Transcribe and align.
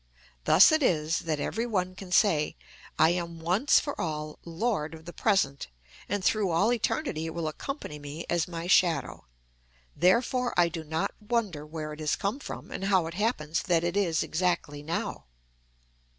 Thus 0.45 0.71
it 0.71 0.81
is 0.81 1.19
that 1.19 1.39
every 1.39 1.67
one 1.67 1.93
can 1.93 2.11
say, 2.11 2.55
"I 2.97 3.11
am 3.11 3.39
once 3.39 3.79
for 3.79 4.01
all 4.01 4.39
lord 4.43 4.95
of 4.95 5.05
the 5.05 5.13
present, 5.13 5.67
and 6.09 6.25
through 6.25 6.49
all 6.49 6.73
eternity 6.73 7.27
it 7.27 7.35
will 7.35 7.47
accompany 7.47 7.99
me 7.99 8.25
as 8.27 8.47
my 8.47 8.65
shadow: 8.65 9.27
therefore 9.95 10.55
I 10.57 10.69
do 10.69 10.83
not 10.83 11.11
wonder 11.21 11.67
where 11.67 11.93
it 11.93 11.99
has 11.99 12.15
come 12.15 12.39
from, 12.39 12.71
and 12.71 12.85
how 12.85 13.05
it 13.05 13.13
happens 13.13 13.61
that 13.61 13.83
it 13.83 13.95
is 13.95 14.23
exactly 14.23 14.81
now." 14.81 15.25